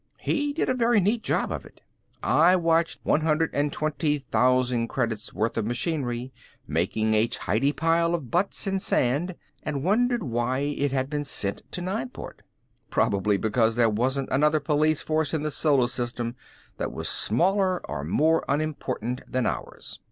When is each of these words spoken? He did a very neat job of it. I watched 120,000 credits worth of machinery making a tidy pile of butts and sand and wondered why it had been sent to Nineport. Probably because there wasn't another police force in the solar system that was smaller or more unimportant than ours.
He 0.17 0.51
did 0.51 0.67
a 0.67 0.73
very 0.73 0.99
neat 0.99 1.21
job 1.21 1.51
of 1.51 1.63
it. 1.63 1.79
I 2.23 2.55
watched 2.55 3.01
120,000 3.03 4.87
credits 4.87 5.31
worth 5.31 5.57
of 5.57 5.67
machinery 5.67 6.33
making 6.67 7.13
a 7.13 7.27
tidy 7.27 7.71
pile 7.71 8.15
of 8.15 8.31
butts 8.31 8.65
and 8.65 8.81
sand 8.81 9.35
and 9.61 9.83
wondered 9.83 10.23
why 10.23 10.57
it 10.57 10.91
had 10.91 11.07
been 11.07 11.23
sent 11.23 11.61
to 11.73 11.81
Nineport. 11.83 12.41
Probably 12.89 13.37
because 13.37 13.75
there 13.75 13.89
wasn't 13.91 14.29
another 14.31 14.59
police 14.59 15.03
force 15.03 15.35
in 15.35 15.43
the 15.43 15.51
solar 15.51 15.87
system 15.87 16.35
that 16.77 16.91
was 16.91 17.07
smaller 17.07 17.85
or 17.87 18.03
more 18.03 18.43
unimportant 18.49 19.21
than 19.31 19.45
ours. 19.45 19.99